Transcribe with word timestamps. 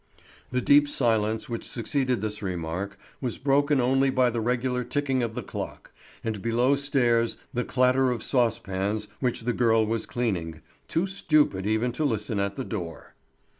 The 0.51 0.61
deep 0.61 0.87
silence 0.89 1.47
which 1.47 1.63
succeeded 1.63 2.21
this 2.23 2.41
remark 2.41 2.97
was 3.21 3.37
broken 3.37 3.79
only 3.79 4.09
by 4.09 4.31
the 4.31 4.41
regular 4.41 4.83
ticking 4.83 5.21
of 5.21 5.35
the 5.35 5.43
clock, 5.43 5.91
and 6.23 6.41
below 6.41 6.75
stairs 6.75 7.37
the 7.53 7.63
clatter 7.63 8.09
of 8.09 8.23
saucepans 8.23 9.07
which 9.19 9.41
the 9.41 9.53
girl 9.53 9.85
was 9.85 10.07
cleaning—too 10.07 11.05
stupid 11.05 11.67
even 11.67 11.91
to 11.91 12.03
listen 12.03 12.39
at 12.39 12.55
the 12.55 12.65
door. 12.65 13.13